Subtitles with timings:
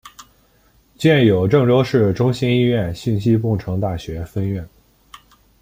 [0.97, 4.67] 建有郑州市中心医院信息工程大学分院。